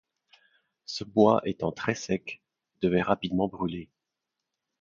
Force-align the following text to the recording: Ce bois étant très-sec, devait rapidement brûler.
Ce 0.87 1.03
bois 1.03 1.43
étant 1.45 1.71
très-sec, 1.71 2.41
devait 2.81 3.03
rapidement 3.03 3.47
brûler. 3.47 3.91